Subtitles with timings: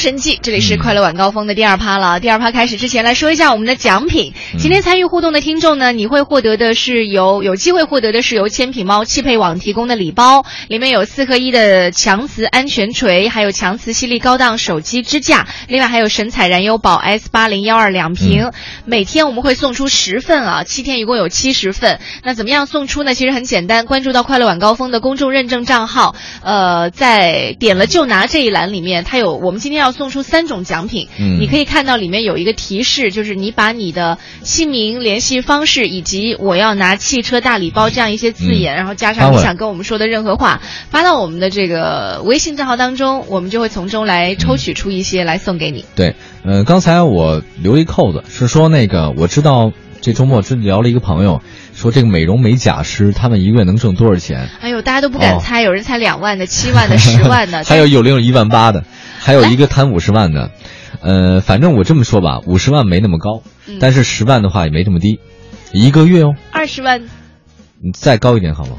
[0.00, 2.20] 神记，这里是快乐晚高峰的第二趴了。
[2.20, 4.32] 第二趴开始之前，来说一下我们的奖品。
[4.58, 18.52] 今天参与互动的听众呢，你会获得的是由有机会获得的是由千品猫汽配网提供的礼包，里面有四合一的强磁安全锤，还有强磁吸力高档手机支架，另外还有神采燃油宝 S 八零幺二两瓶。
[18.86, 22.00] 每天我们会送出十份啊，七天一共有七十份。
[22.24, 23.12] 那怎么样送出呢？
[23.12, 31.08] 其实很简单，关注到快乐晚高峰的公众认证账号，呃，在点了就拿这一栏里面，它有我们今天要送出三种奖品。
[31.18, 45.84] 嗯你可以看到里面有一个提示，就是你把你的姓名、联系方式以及我要拿汽车大礼包这样一些字眼，嗯然后加上你想跟我们说的任何话，发到我们的这个微信账号当中，我们就会从中来抽取出一些来送给你。
[45.94, 46.14] 对，
[46.44, 51.42] 呃，刚才我留一扣子，是说那个我知道这周末真聊了一个朋友，
[51.74, 54.48] 说这个美容美甲师他们一个月能挣多少钱？
[54.60, 58.84] 哎呦，大家都不敢哦猜，有人猜两万的、七万的、十万的， 还有有领一万八的，
[59.18, 60.50] 还有一个谈五十万的。
[61.02, 65.20] 呃，反正我这么说吧，五十万没那么高，嗯但是十万的话也没这么低，
[65.72, 67.02] 一个月哦，二十万、
[67.82, 68.76] 你再高一点好吗？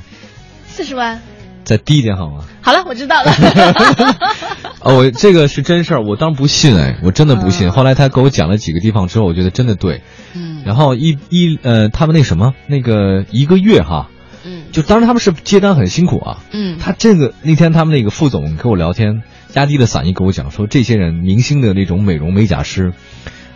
[0.67, 1.21] 四十万。
[1.63, 2.45] 再低一点好吗？
[2.61, 3.31] 好了，我知道了。
[4.81, 7.67] 哦，我这个是真事儿，我当时不信哎，我真的不信。
[7.67, 10.01] 嗯后来他给我讲了几个地方之后，我觉得真的对。
[10.33, 14.09] 嗯然后一一呃，他们那什么那个一个月哈，
[14.43, 16.37] 嗯就当时他们是接单很辛苦啊。
[16.51, 19.21] 嗯，他这个那天他们那个副总跟我聊天，
[19.53, 22.93] 压低了嗓音跟我讲说，这些人明星的那种美容美甲师，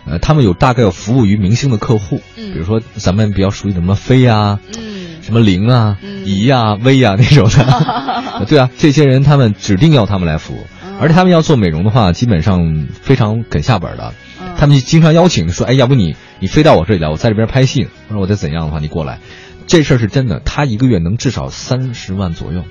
[0.06, 4.95] 呃，他们有大概有服务于明星的客户，嗯比如说咱们比较熟悉的什么飞啊，嗯
[5.26, 6.24] 什么零啊、嗯。
[6.24, 10.54] 怡啊、薇啊 那种的， 对啊，这些人他们指定要他们来服。
[10.54, 10.98] 务，嗯。
[11.00, 14.14] 而且他们要做美容的话，基本上非常肯下本的。
[14.40, 14.54] 嗯。
[14.56, 19.18] 他们经常邀请说，哎，要不你你飞到我这里来，我在这边拍戏，或者我再怎样的话，你过来，
[19.66, 22.64] 这事儿是真的，他一个月能至少三十万左右，哦，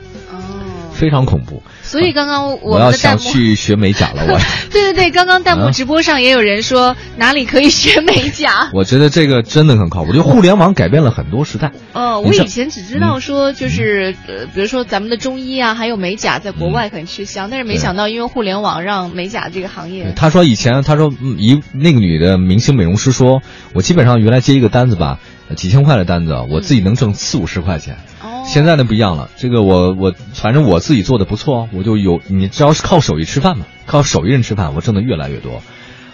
[0.96, 1.62] 非常恐怖。
[1.84, 4.40] 所以刚刚我我要想去学美甲了，我
[4.72, 8.70] 对对对，刚刚弹幕啊直播上也有人说哪里可以学美甲。
[8.74, 10.14] 我觉得这个真的很靠谱。
[10.14, 11.72] 就互联网改变了很多时代。
[11.94, 23.42] 呃，我以前只知道说就是呃，比如说咱们的中医啊，还有美甲在国外很吃香，但是没想到因为互联网让美甲这个行业，他说以前他说嗯一那个女的明星美容师说，
[23.74, 25.20] 我基本上原来接一个单子吧，
[25.50, 27.98] 呃几千块的单子，我自己能挣四五十块钱。
[28.46, 35.62] 现在呢不一样了，这个我我反正我自己做的不错，我就有你只要是靠手艺吃饭嘛，靠手艺人吃饭，我挣的越来越多。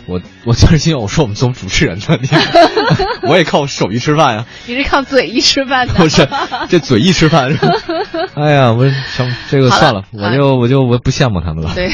[0.08, 2.28] 我我就是今天我说我们做主持人的，你
[3.30, 6.28] 我也靠手艺吃饭呀， 你是靠嘴艺吃饭的，不是
[6.70, 7.50] 这嘴艺吃饭。
[7.52, 7.74] 是吧
[8.36, 11.72] 哎呀，我想这个算了，啊我就我就我不羡慕他们了。
[11.76, 11.90] 对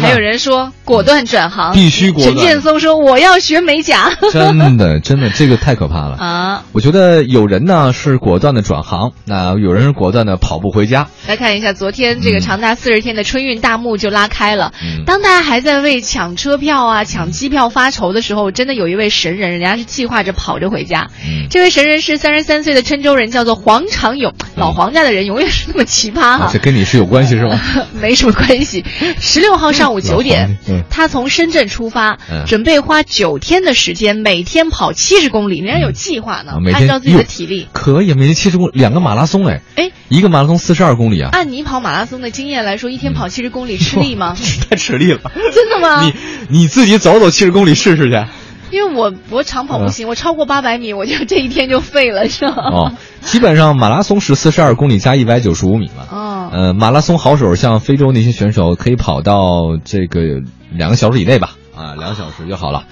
[0.00, 6.16] 还有人说果断转行，必须果断陈建松说我要学美甲真的真的这个太可怕了。
[6.18, 6.62] 啊。
[6.72, 11.08] 我觉得有人呢是果断的转行，那有人是果断的跑步回家。
[11.26, 14.72] 来看一下，昨天这个长达四十天的春运大幕就拉开了。
[14.82, 21.08] 嗯当大家还在为抢车票啊、抢机票发愁的时候，真的有一位神人，人家是计划着跑着回家。
[21.24, 24.34] 嗯这位神人是三十三岁的郴州人，叫做黄长勇。
[24.56, 27.58] 老黄家的人永远是那么奇葩哈啊这，跟你是有关系是吗？
[28.00, 28.84] 没什么关系。
[29.20, 37.66] 十六号上午九点嗯，他从深圳出发，嗯准备花九天的时间，每天跑七十公里，人家有计划呢按照自己的体力。
[37.72, 44.36] 可以，每天七十公里，两个马拉松哎，哎，一个马拉松四十二公里啊，按你跑马拉松的经验来说，一天跑七十公里吃力吗？
[44.68, 45.20] 太吃力了。
[45.54, 46.02] 真的吗？
[46.04, 46.12] 你
[46.48, 48.24] 你自己走走走七十公里试试去。
[48.70, 52.54] 因为我我长跑不行，我超过八百米，我就这一天就废了，是吧？
[52.70, 52.92] 哦，
[53.22, 56.06] 基本上马拉松是四十二公里加一百九十五米嘛。
[56.10, 62.84] 哦，呃，马拉松好手像非洲那些选手可以跑到这个两个小时以内吧，啊，两个小时就好了。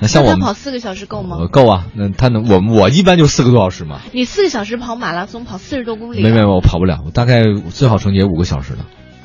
[0.00, 1.48] 那像我们跑四个小时够吗呃？
[1.48, 4.00] 够啊，那他能我我一般就四个多小时嘛。
[4.12, 8.80] 你四个小时跑马拉松，跑四十多公里、啊没没没，我跑不了，我大概最好成绩也五个小时的，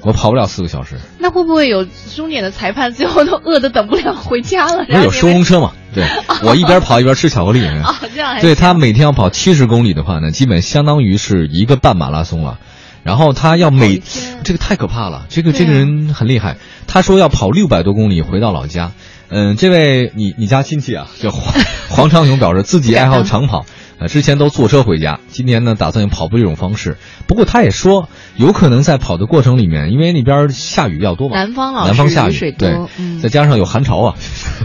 [0.08, 0.96] 我跑不了四个小时。
[1.20, 1.86] 那会不会有
[2.16, 4.86] 终点的裁判最后都饿得等不了回家了？
[4.88, 5.74] 那有收容车嘛？
[5.94, 6.06] 对，
[6.44, 7.60] 我一边跑一边吃巧克力。
[7.66, 12.58] 哦，这样还对 他每天要跑七十公里的话呢，基本相当于是一个半马拉松了。
[13.04, 16.56] 然后他要每天这个太可怕了，这个这个人很厉害。
[16.88, 18.94] 他说要跑六百多公里回到老家。
[19.30, 21.54] 嗯，这位你你家亲戚啊，叫黄
[21.90, 23.66] 黄长勇，表示自己爱好长跑，
[24.00, 26.98] 呃，之前都坐车回家，今年呢打算用跑步这种方式。
[27.28, 34.16] 不过他也说，有可能在跑的过程里面，因为那边下雨比较多嘛，南方老南方下雨，雨水多对，嗯再加上有寒潮啊。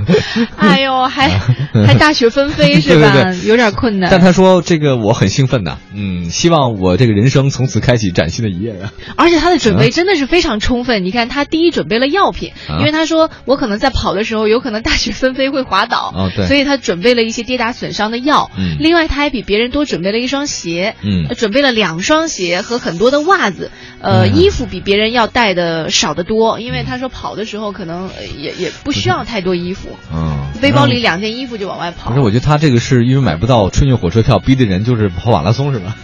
[0.57, 1.29] 哎呦，还
[1.87, 3.13] 还大雪纷飞 是吧？
[3.13, 4.11] 对对有点困难。
[4.11, 8.93] 但他说这个我很兴奋的，嗯，希望我这个人生从此开启崭新的一页啊。
[9.17, 11.05] 而且他的准备真的是非常充分。
[11.05, 18.51] 你看，他第一准备了药品，啊因为他说我可能在跑的时候有可能大雪纷飞会滑倒，哦对所以他准备了一些跌打损伤的药。
[18.59, 23.71] 嗯另外他还比别人多准备了一双鞋，嗯呃准备了两双鞋和很多的袜子，
[24.01, 32.21] 呃，嗯衣服比别人要带的少得多，因为他说跑的时候可能呃也也不需要太多衣服，嗯，背包里两件衣服就往外跑不是，。
[32.21, 35.97] 我觉得他这个是因为买不到春运火车票，逼的人就是跑马拉松是吧？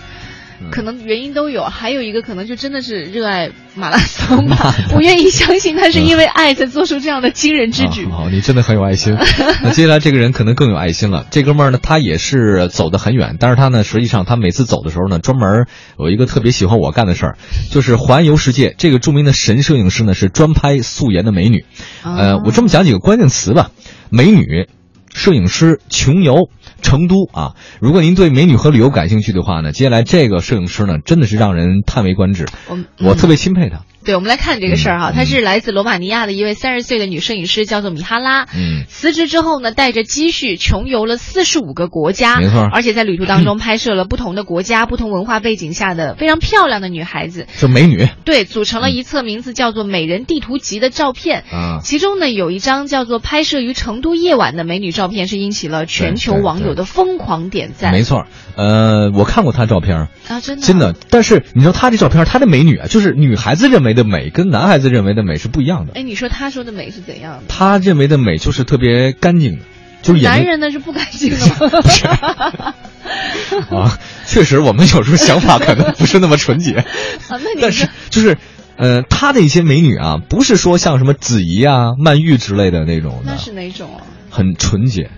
[0.71, 4.75] 可能原因都有，还有一个可能就真的是热爱马拉松吧。
[4.95, 8.05] 我愿意相信他是因为爱才做出这样的惊人之举。
[8.07, 9.17] 啊好，你真的很有爱心。
[9.63, 11.27] 那接下来这个人可能更有爱心了。
[11.31, 15.67] 这哥们儿呢，他也是走得很远，但是他呢，实际上他每次走的时候呢，专门
[15.99, 17.39] 有一个特别喜欢我干的事儿，
[17.71, 18.75] 就是环游世界。
[18.77, 21.65] 这个著名的神摄影师呢，是专拍素颜的美女。
[22.03, 23.71] 呃，哦我这么讲几个关键词吧：
[24.11, 24.69] 美女、
[25.15, 26.49] 摄影师、穷游。
[26.81, 32.47] 成都啊，如果您对美女和旅游感兴趣的话呢，接下来这个摄影师呢，真的是让人叹为观止。
[32.69, 33.81] 我们我特别钦佩他。
[34.09, 38.45] 对，我们来看这个事儿哈，嗯她是来自罗马尼亚的一位三十岁的女摄影师，叫做米哈拉。
[38.45, 51.45] 嗯，辞职之后呢，带着积蓄穷游了四十五个国家，没错而且在旅途当中拍摄了不同的国家、不同文化背景下的非常漂亮的女孩子，就美女对，组成了一册名字叫做《美人地图集》的照片。
[51.53, 51.81] 啊。
[51.83, 57.93] 其中呢，有一张叫做拍摄于成都夜晚的美女照片，是引起了全球网友的疯狂点赞。
[57.93, 58.25] 没错，
[58.57, 60.95] 呃，我看过她照片，啊，真的真的。
[61.11, 65.93] 但是你知道她这照片，她的美女啊，就是女孩子认为的美，跟男孩子认为的美是不一样的。
[65.95, 67.43] 哎，你说他说的美是怎样的？
[67.49, 69.65] 他认为的美就是特别干净的，
[70.03, 72.75] 就是男人呢是不干净的吗？
[73.77, 76.73] 啊，确实我们有时候想法可能不是那么纯洁，
[77.29, 78.39] 啊，那你但是就是。
[78.81, 84.07] 呃，他的一些美女啊，不是说像什么子怡啊、曼玉之类的那种的，那是哪种啊？
[84.31, 85.11] 很纯洁，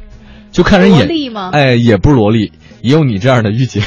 [0.50, 3.82] 就看人萝眼莉吗哎，也不是萝莉，也有你这样的御姐。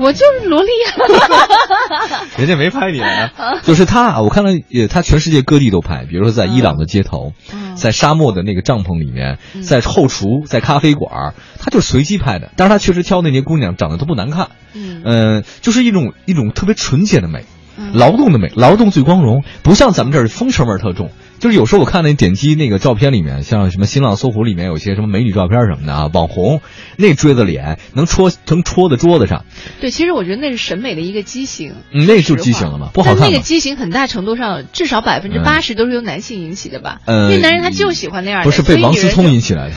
[0.00, 2.22] 我就是萝莉啊！
[2.36, 3.30] 人家没拍你呢，
[3.64, 7.76] 就是他啊，我看了，呃，他全世界各地都拍，比如说在伊朗的街头，嗯。
[7.76, 9.62] 在沙漠的那个帐篷里面，嗯。
[9.62, 12.50] 在后厨，在咖啡馆，他就随机拍的。
[12.56, 15.02] 但是他确实挑那些姑娘长得都不难看，嗯。
[15.04, 17.44] 嗯、就是一种一种特别纯洁的美，
[17.76, 17.92] 嗯。
[17.94, 21.10] 劳动的美，劳动最光荣，不像咱们这儿风尘味儿特重。
[21.38, 26.60] 就是有时候我看那点击那个照片里面，像什么新浪、搜狐里面有些什么美女照片什么的啊，网红
[26.96, 29.44] 那锥子脸能戳能戳在桌子上，
[29.80, 31.74] 对，其实我觉得那是审美的一个畸形。
[31.92, 33.28] 嗯，那就畸形了嘛，不好看嘛。
[33.28, 37.00] 那个畸形很大程度上，至少百分之八十都是由男性引起的吧？
[37.04, 39.74] 呃因为男人他就喜欢那样的，不是被王思聪引起来的，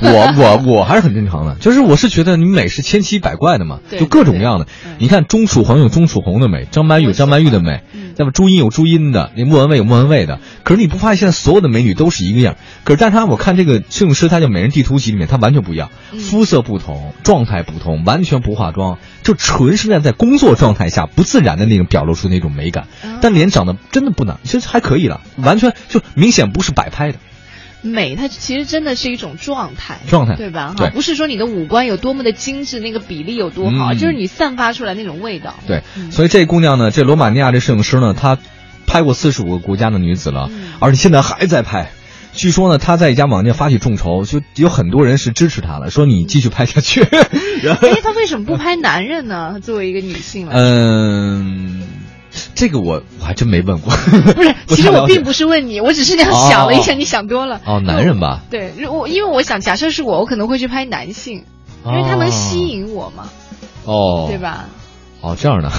[0.00, 4.66] 我我我还是很正常的，就是我是觉得你美是千奇百怪的嘛，对就各种各样的。
[4.98, 10.40] 你看钟楚红有钟楚红的美，张曼玉有张曼玉的美嗯，那么朱茵有朱茵的，那莫文蔚有莫文蔚的。
[10.62, 12.56] 可是你不发现现在所有的美女都是一个样？
[12.84, 23.18] 可是但是她我看这个摄影师，他叫《美人地图集》里面，她完全不一样，嗯肤色不同，状态不同，完全不化妆，就纯是在在工作状态下不自然的那种表露出那种美感哦。
[23.22, 27.18] 但脸长得真的不难，其实还可以了，完全就明显不是摆拍的。
[27.84, 30.74] 美，它其实真的是一种状态，状态对吧？
[30.76, 35.54] 哈，不是说你的五官有多么的精致，那个比例有多好，嗯就是你散发出来那种味道。
[35.66, 38.38] 对，嗯所以这姑娘呢，这罗马尼亚这摄影师呢，她
[38.86, 41.90] 拍过四十五个国家的女子了，嗯而且现在还在拍。
[42.32, 47.00] 据说呢，她在一家网店发起众筹，就有很多人是支持她的，说你继续拍下去。
[47.06, 49.60] 哎，她为什么不拍男人呢？
[49.62, 51.80] 作为一个女性嗯，
[52.54, 53.92] 这个我我还真没问过。
[54.34, 57.60] 不是，其实我并不是问你，我只是这样想了一下，你想多了。
[57.64, 61.44] 哦，男人吧，对，如我因为我想，假设是我，我可能会去拍男性，
[61.86, 63.28] 因为他能吸引我嘛，
[63.84, 64.38] 哦，对？
[64.38, 64.66] 吧？
[65.20, 65.72] 哦，这样的，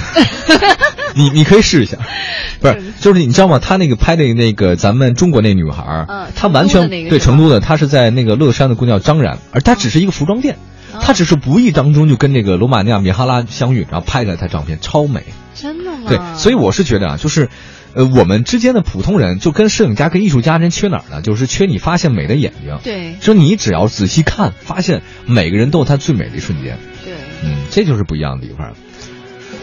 [1.14, 1.98] 你你可以试一下，
[2.60, 3.60] 不是，就是你知道吗？
[3.60, 10.58] 他那个拍的那个咱们中国那女孩，嗯她完全对成都的，她是在那个乐山的姑娘张然，而她只是一个服装店，
[10.94, 15.24] 哦她只是无意当中就跟那个罗马尼亚米哈拉相遇，然后拍了她照片，超美。
[15.54, 15.95] 真的吗？
[16.08, 17.50] 对，所以我是觉得啊，就是。
[17.98, 21.22] 呃，我们之间的普通人就跟摄影家、跟艺术家人缺哪儿呢？
[21.22, 22.78] 就是缺你发现美的眼睛。
[22.84, 26.78] 对说你只要仔细看，发现每个人都有他最美的一瞬间。
[27.06, 28.74] 对嗯，这就是不一样的地方，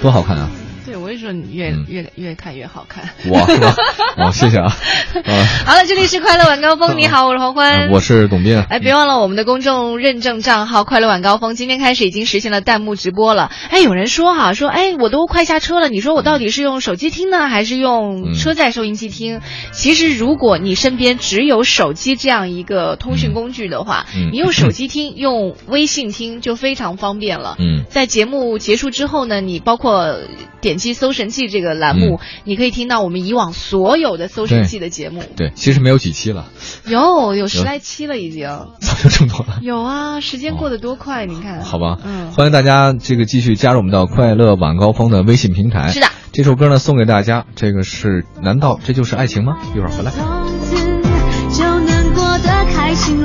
[0.01, 0.51] 多好看啊！
[0.85, 3.05] 对，我也说你越嗯越越看越好看。
[3.31, 3.75] 哇，是吧？
[4.17, 4.67] 哦，谢谢啊，
[5.25, 8.61] 啊，好了，这里是快乐晚高峰，你好，我是黄欢，我是董斌。
[8.69, 13.51] 哎，别忘了我们的公众认证账号“快乐晚高峰”，今天开始已经实现了弹幕直播了。
[13.71, 19.41] 哎，有人说哈，说哎，我都快下车了，你说我到底是用手机听呢，还是用嗯车载收音机听？
[19.73, 27.57] 其实，如果你身边只有手机这样一个通讯工具的话，嗯你用手机听，用微信听就非常方便了。
[27.61, 30.17] 嗯在节目结束之后呢，你包括
[30.61, 35.23] 点击“搜神记”这个栏目，你可以听到我们以往所有的“搜神记”的节目。
[35.37, 36.49] 对，其实没有几期了，
[36.87, 38.49] 有有十来期了已经。
[38.81, 39.59] 早就这么多了。
[39.63, 41.61] 有啊，时间过得多快，你看。
[41.63, 45.89] 好吧，嗯，欢迎大家这个继续加入我们到快乐晚高峰的微信平台。
[45.91, 49.57] 是的，这首歌呢送给大家，这个是难道这就是爱情吗？
[49.75, 50.11] 一会儿回来。
[50.11, 50.77] 从此
[51.57, 53.22] 就能过得开心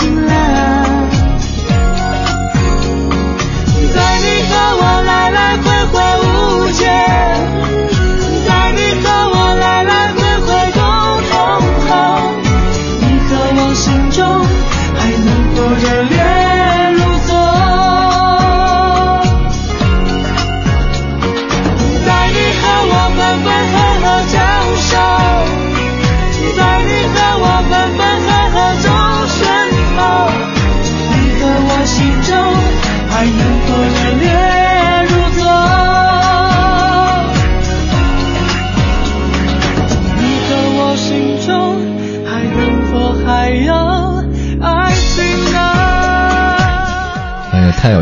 [0.00, 0.39] 成爱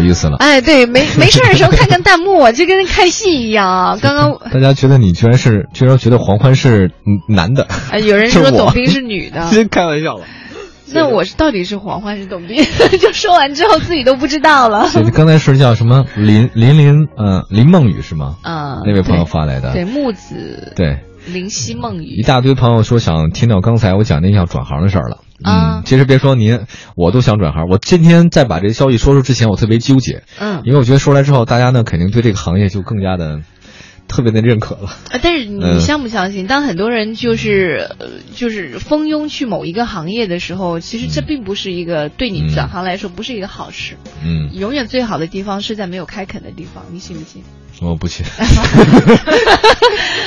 [0.00, 0.36] 有意思了。
[0.38, 3.98] 哎，对，没 没事的时候看看弹幕，就跟看戏一样啊。
[4.02, 10.24] 刚刚大家觉得你居然是，居然觉得黄欢是嗯男的，哎，有人说 董斌是女的，真开玩笑了。
[10.90, 12.64] 那我是到底是黄欢是董斌？
[12.98, 14.88] 就说完之后自己都不知道了。
[14.90, 18.36] 对刚才是叫什么林林林呃林梦雨是吗？
[18.42, 19.74] 嗯，那位朋友发来的。
[19.74, 25.18] 对木子对，林夕梦雨一，大堆朋友说想听到刚才我讲那要转行的事儿了。
[25.42, 25.78] 啊。
[25.78, 26.60] 嗯，其实别说您，
[26.96, 27.64] 我都想转行。
[27.70, 30.62] 我今天在把这个消息说出之前，我特别纠结，嗯。
[30.64, 33.40] 因为我觉得说出来之后，大家呢肯定对这个行业就更加的
[34.08, 34.88] 特别的认可了。
[35.10, 43.96] 啊，但是你嗯相不相信，当很多人就是呃就是蜂拥去某一个行业的时候，其实这并不是一个对你嗯转行来说不是一个好事。
[44.24, 47.42] 嗯，永远最好的地方是在没有开垦的地方，你信不信？
[47.80, 48.26] 我不信。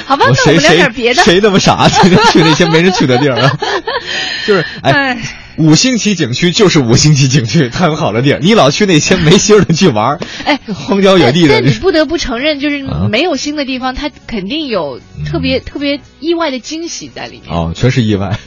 [0.06, 1.22] 好吧，那我们聊点别的。
[1.24, 3.52] 谁那么傻，天天去那些没人去的地儿啊？
[4.48, 5.18] 就是哎哎，
[5.58, 8.40] 五星级景区就是五星级景区，它很好的地儿。
[8.42, 17.54] 你老去那些没心儿的去玩儿， 哎，荒郊野地的但，你不得不承认，就是啊没有新的地方，它肯定有特别特别意外的惊喜在里面。
[17.56, 18.40] 哦，全是意外，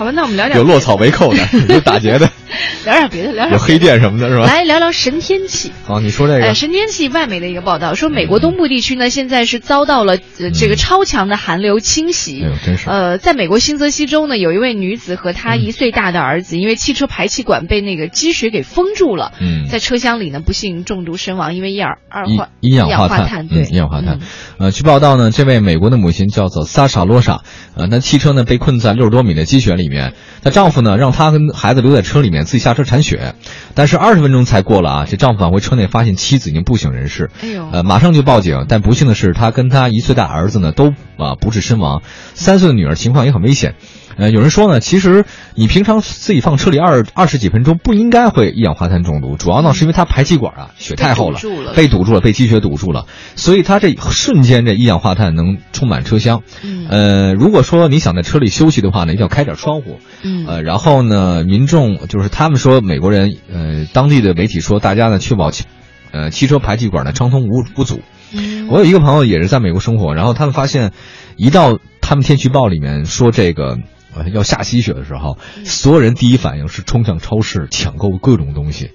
[0.00, 2.30] 好吧，那我们聊点有落草为寇的， 有打劫的，
[2.86, 4.46] 聊点别的，聊点有黑店什么的，是吧？
[4.46, 5.72] 来聊聊神天气。
[5.84, 12.48] 好，你说这呃，个，神天气外媒的一个报道说，美国东部地区呢，现在是遭到了呃这个超强的寒流侵袭哎。
[12.48, 24.20] 呦，真是，呃，在美国新泽西州呢，有一位女子和她一岁大的儿子，因为汽车排气管被那个积水给封住了，嗯，在车厢里呢不幸中毒身亡，因为一氧二化一氧化化碳，对，嗯，一氧化碳嗯。
[24.58, 27.42] 呃，据报道呢，这位美国的母亲叫做萨莎罗莎，
[27.76, 33.34] 呃，那汽车呢被困在六十多米的积雪里面，她丈夫呢让她跟孩子留在车里面，自己下车铲雪，
[33.74, 43.74] 但是二十分钟才过了啊，这丈夫返回车内发现妻子已经不省人事，哎呦，呃，马上就报警，但不幸的是，他跟他一岁大儿子呢都啊不治身亡，三岁的女儿情况也很危险。
[44.16, 51.40] 呃，有人说呢，其实你平常自己放车里二二十几分钟不应该会一氧化碳中毒，主要呢是因为它排气管啊雪太厚了
[51.74, 53.06] 被堵住了，被积雪堵住了，
[53.36, 56.42] 所以它这瞬间这一氧化碳能充满车厢。
[56.62, 59.79] 嗯呃，如果说你想在车里休息的话呢，一定要开点窗户。
[60.22, 65.64] 嗯呃，然后呢，民众就是他们说美国人，呃，当地的媒体说，大家呢确保汽，
[66.12, 68.00] 呃，汽车排气管呢畅通无不阻。
[68.32, 70.92] 嗯我有一个朋友也是在美国生活，然后他们发现，
[71.36, 73.78] 一到他们天气预报里面说这个
[74.14, 78.90] 呃要下吸雪的时候，所有人第一反应是冲向超市抢购各种东西。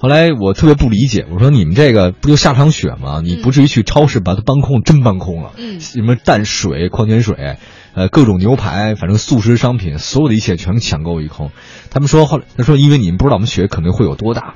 [0.00, 3.20] 后来我特别不理解，我说你们这个不就下场雪吗？
[3.22, 5.50] 你不至于去超市把它搬空，真搬空了。
[5.58, 7.56] 嗯什么淡水、矿泉水，
[7.98, 11.50] 呃，各种牛排，反正速食商品，所有的一切全抢购一空。
[11.90, 14.54] 他们说后来他说，因为你们不知道我们雪可能会有多大。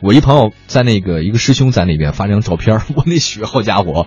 [0.00, 4.06] 我一朋友在那个一个师兄在那边发了张照片， 我那雪好家伙，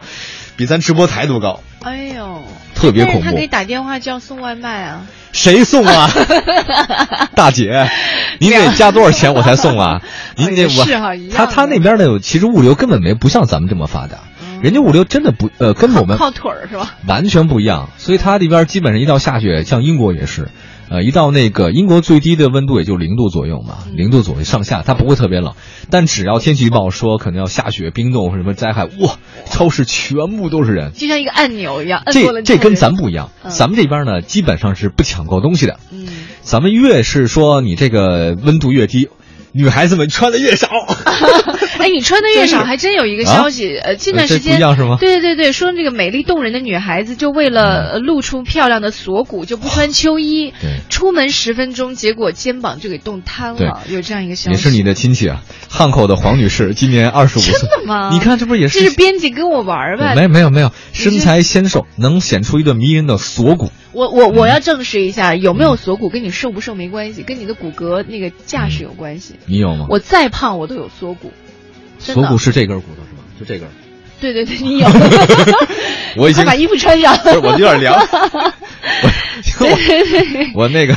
[0.55, 2.43] 比咱直播台都高，哎呦，
[2.75, 3.47] 特别恐怖他可以。
[3.47, 5.05] 打电话叫送外卖啊。
[5.33, 6.09] 谁送啊？
[7.35, 7.89] 大姐，
[8.39, 10.01] 您得加多少钱我才送啊？
[10.37, 16.95] 您得也我是哈一样他他那边的其实物流根本没不像咱们这么发达，嗯人家物流真的不呃跟我们靠腿儿是吧？
[17.07, 20.49] 完全不一样，所以它那边基本上一到下雪，像英国也是，
[20.89, 25.53] 呃，一到那个英国最低的温度也就零度左右嘛，嗯零度左右上下，它不会特别冷。
[25.89, 30.91] 但只要天气预报说可能要下雪、冰冻或什么灾害，哇，超市全部都是人。
[30.93, 36.07] 就像一个按钮一样，这这跟咱不一样，嗯咱们这边呢基本上是不抢购东西的，嗯，
[36.41, 39.09] 咱们越是说你这个温度越低，
[39.51, 40.67] 女孩子们穿的越少。
[41.79, 54.55] 哎，你穿的越少，还真有一个消息，呃，近段这时间不一样是吗对对对对，说那个美丽动人的女孩子就为了呃露出漂亮的锁骨，就不穿秋衣，对出门十分钟，结果肩膀就给冻瘫了，有这样一个消息。
[54.55, 57.53] 也是你的亲戚啊，汉口的黄女士，今年二十五岁。
[57.53, 58.09] 真的吗？
[58.11, 60.13] 你看这不也是这是编辑跟我玩儿吧？
[60.15, 63.71] 没没有没有，身材纤瘦，能显出一段迷人的锁骨。
[63.93, 69.35] 我我我要证实一下，有没有锁骨跟你瘦不瘦没关系，跟你的骨骼那个架势有关系。
[69.45, 69.87] 你有吗？
[69.89, 71.31] 我再胖，我都有锁骨。
[71.99, 73.23] 锁骨是这根骨头是吗？
[73.39, 73.69] 就这根。
[74.19, 74.87] 对对对，你有。
[76.17, 77.15] 我已经把衣服穿上。
[77.17, 77.95] 不是我有点凉。
[78.01, 78.53] 我
[79.59, 80.51] 对对对。
[80.55, 80.95] 我那个，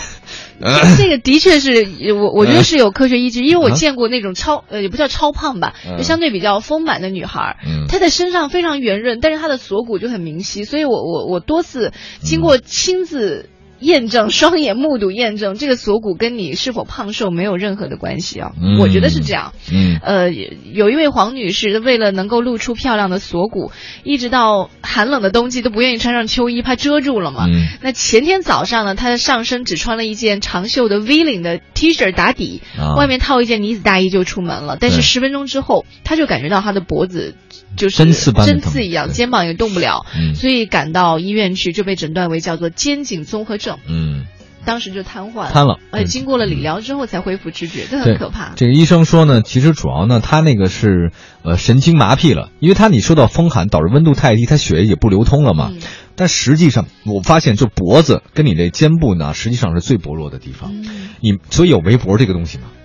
[0.60, 11.92] 呃，这个的确是我，我觉得是有科学依据，因为我啊见过那种超呃，也不叫超胖吧，嗯就相对比较丰满的女孩她的身上非常圆润，但是她的锁骨就很明晰，所以我我我多次
[12.22, 13.50] 经过亲自。
[13.80, 18.78] 验证，双眼目睹验证，这个锁骨跟你是否胖瘦没有任何的关系啊，嗯。
[18.78, 19.52] 我觉得是这样。
[19.72, 19.98] 嗯。
[20.02, 23.72] 呃，有一位黄女士为了能够露出漂亮的锁骨，
[24.04, 27.46] 一直到寒冷的冬季都不愿意穿上秋衣，怕遮住了嘛。
[27.48, 27.66] 嗯。
[27.80, 32.94] 那前天早上呢，她的上身只穿了一件长袖的 V 领的 T 恤打底，啊。
[32.96, 34.76] 外面套一件呢子大衣就出门了。
[34.78, 37.34] 但是十分钟之后，她就感觉到她的脖子
[37.76, 40.34] 就是针刺针刺一样，肩膀也动不了，嗯。
[40.34, 44.26] 所以赶到医院去就被诊断为叫做肩颈综合症，嗯，
[44.64, 45.50] 当时就瘫痪了。
[45.50, 45.78] 瘫了。
[45.90, 48.52] 而且嗯经过了理疗之后才恢复知觉，这很可怕。
[48.56, 55.70] 这个医生说呢，其实主要呢，他那个是呃神经麻痹了，因为他你受到风寒导致温度太低，他血液也不流通了嘛。
[55.72, 55.80] 嗯。
[56.16, 60.70] 但实际上，我发现就脖子跟你这肩部呢，实际上是最薄弱的地方。
[60.74, 61.08] 嗯。
[61.20, 62.79] 你所以有围脖这个东西嘛，嗯，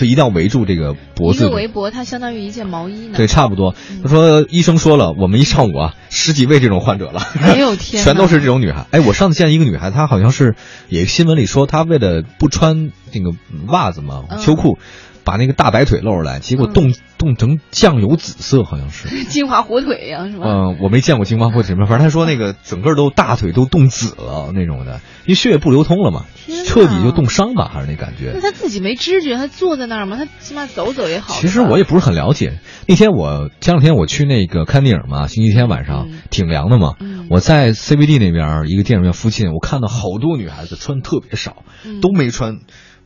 [0.00, 1.46] 就一定要围住这个脖子的。
[1.46, 3.18] 一个围脖它相当于一件毛衣呢。
[3.18, 3.74] 对，差不多。
[3.90, 7.20] 嗯他说，医生说了，我们一上午啊，十几位这种患者了。
[7.38, 8.86] 没有天全都是这种女孩。
[8.92, 10.54] 哎，我上次见一个女孩，她好像是
[10.88, 13.36] 也新闻里说，她为了不穿那个
[13.66, 14.78] 袜子嘛，嗯秋裤，
[15.24, 19.08] 把那个大白腿露出来，结果冻冻成酱油紫色，好像是。
[19.28, 20.44] 金华火腿一样是吧？
[20.46, 26.24] 嗯，我没见过金华火腿什么，反正他说那个整个都大腿都冻紫了那种的，因为血液不流通了嘛
[26.66, 28.40] 彻底就冻伤吧，还是那感觉那。
[28.40, 31.34] 他自己没知觉，他坐在那儿嘛，他起码走走也好。
[31.34, 32.58] 其实我也不是很了解。
[32.86, 36.94] 那天我前两天我去那个看电影嘛，星期天晚上、嗯挺凉的嘛。
[37.00, 42.58] 嗯我在 CBD 那边一个电影院附近，我看到好多女孩子穿特别少，嗯都没穿，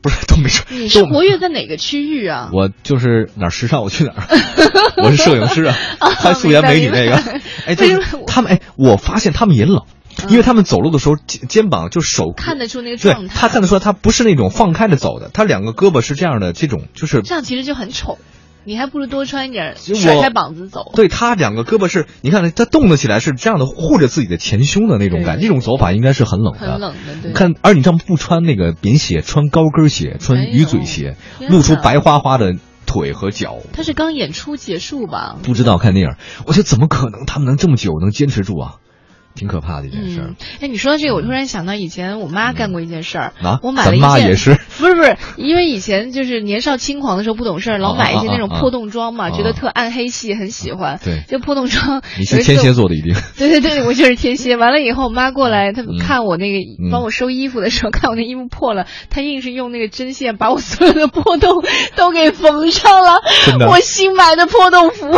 [0.05, 0.67] 不是都没穿。
[0.79, 2.51] 你是活跃在哪个区域啊？
[2.53, 4.29] 我就是哪儿时尚我去哪儿，
[5.03, 7.17] 我是摄影师啊，拍素颜美女那个。
[7.67, 9.83] 哎，就是他们哎，我发现他们也冷。
[10.29, 18.19] 因为他们走路的时候，肩肩膀就手看得出那个状态他看得出来，他不是那种放开的走的，他两个胳膊是这样的，这种就是这样其实就很丑，
[18.65, 20.93] 你还不如多穿一点，甩开膀子走。
[20.95, 26.73] 对他两个胳膊是，你看他动得起来是这样的，护着自己的前胸的那种感这种走法应该是很冷的。
[26.73, 31.17] 很冷的对看，而你这样不穿那个棉鞋，穿高跟鞋，穿鱼嘴鞋，
[31.49, 32.55] 露出白花花的
[32.87, 33.59] 腿和脚。
[33.73, 35.37] 他是刚演出结束吧？
[35.43, 38.77] 不知道看电影，我觉得怎么可能他们能这么久能坚持住啊？
[39.35, 43.33] 挺可怕的一件事哎，你说到这个，我突然想到以前我妈干过一件事儿。
[43.43, 51.01] 啊我买了一件，也是 不是不是，因为以前就是年少轻狂的时候不懂事儿，老买一些那种破洞装嘛，啊觉得特暗黑系，很喜欢。
[51.05, 52.03] 对就破洞装。
[52.19, 53.15] 你是天蝎座的一定。
[53.37, 54.57] 对对对，我就是天蝎。
[54.57, 61.63] 完了以后，我妈过来，她嗯看我那个嗯帮我收衣服的时候，看我那衣服破了，她硬是用那个针线把我所有的破洞
[61.97, 63.69] 都给缝上了真的。
[63.69, 65.11] 我新买的破洞服，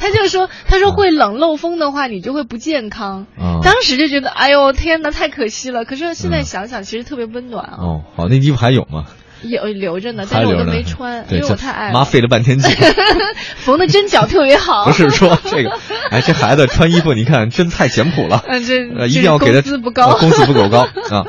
[0.00, 3.26] 她就说，她说会冷漏风的话，你就会不健康。
[3.36, 5.84] 啊当时就觉得，哎呦天哪，太可惜了。
[5.84, 7.76] 可是现在嗯想想，其实特别温暖啊。
[7.78, 9.06] 哦，好，那衣服还有吗？
[9.42, 11.92] 有留着呢，但是我都没穿，因为我太爱了。
[11.92, 12.74] 妈费了半天劲，
[13.58, 14.84] 缝的针脚特别好。
[14.84, 15.78] 不是说这个，
[16.10, 21.24] 哎，这孩子穿衣服你看真太简朴了， 嗯，这呃，一这定要给他工资不高，呃工资不够高 啊。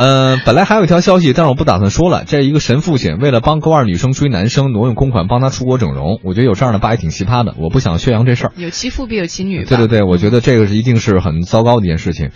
[0.00, 2.24] 呃，本来还有一条消息，但是我不打算说了。
[2.26, 7.54] 这一个神父亲为了帮高二女生追男生，挪用公款帮他出国整容，我觉得有这样的爸也挺奇葩的。
[7.58, 8.52] 我不想宣扬这事儿。
[8.56, 9.66] 有其父必有其女。
[9.66, 12.30] 对对对，我觉得这个是一定是很糟糕的一件事情。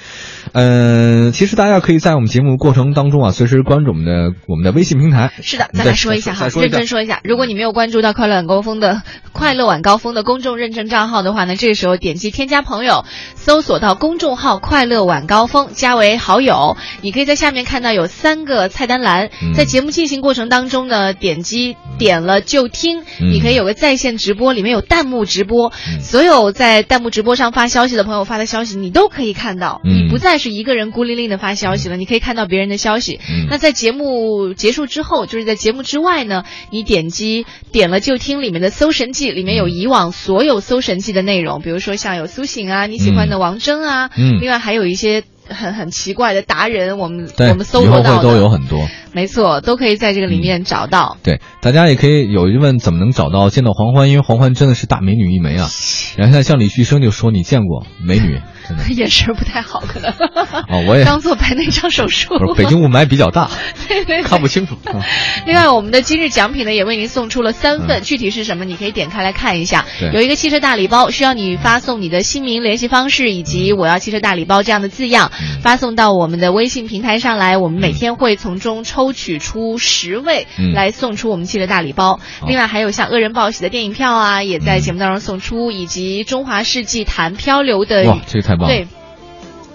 [0.53, 5.33] 嗯、其实大家可以在我们节目过程当中啊，随时关注我们的我们的微信平台。
[5.41, 7.21] 是的，你再再来说一下哈，认真说一下。
[7.25, 9.01] 如果你没有关注到快乐晚高峰的
[9.33, 16.77] 快乐晚高峰的公众认证账号的话呢，这个时候点击添加朋友，搜索到公众号快乐晚高峰，加为好友。
[17.01, 19.53] 你可以在下面看到有三个菜单栏，嗯。
[19.55, 23.31] 在节目进行过程当中呢，点击点了就听，嗯。
[23.31, 26.01] 你可以有个在线直播，里面有弹幕直播，嗯。
[26.01, 30.07] 所有在弹幕直播上发消息的朋友发的消息，你都可以看到，嗯。
[30.07, 33.21] 你不再是一个人孤零零的发消息了，你可以看到别人的消息。
[33.31, 33.47] 嗯。
[33.51, 44.41] 那在节目结束之后，就是在节目之外呢，你点击点了就听里面的搜神记，里面有以往所有搜神记的内容，比如说像有苏醒啊，你喜欢的王铮啊，嗯。
[44.41, 48.89] 另外还有一些很很奇怪的达人，我们，我们搜以后会索到的都有很多。
[49.15, 51.17] 没错，都可以在这个里面找到。
[51.23, 54.11] 对，大家也可以有一问，怎么能找到见到黄欢？
[54.11, 55.69] 因为黄欢真的是大美女一枚啊。
[56.17, 60.11] 然后现在像李旭生就说你见过美女，真的 眼神不太好，可能。
[60.11, 62.35] 哦，我也刚做白内障手术。
[62.57, 63.51] 北京雾霾比较大，
[63.89, 64.77] 对对对看不清楚。
[64.93, 65.01] 嗯
[65.47, 69.85] 另外，我们的今日奖品呢也为您送出了三份，具体是什么，你可以点开来看一下。
[70.13, 77.59] 有一个汽车大礼包，需要你发送你的姓名、联系方式以及“我要汽车大礼包”这样的字样，嗯发送到我们的微信平台上来。
[77.59, 82.21] 我们每天会从中抽取出十位嗯来送出我们记者大礼包。
[82.41, 88.87] 好另外还有像恶人报喜的电影票啊，也在嗯节目当中送出，以及中华世纪坛漂流的哇，这个太棒了对，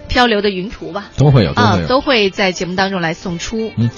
[0.07, 1.09] 漂流的云图吧。
[1.17, 1.87] 都会有，都啊会有。
[1.87, 3.71] 都会在节目当中来送出。
[3.77, 3.89] 嗯，